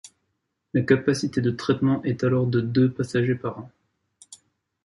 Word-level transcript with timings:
La 0.73 0.81
capacité 0.81 1.41
de 1.41 1.51
traitement 1.51 2.01
est 2.03 2.23
alors 2.23 2.47
de 2.47 2.59
de 2.59 2.87
passagers 2.87 3.35
par 3.35 3.59
an. 3.59 3.69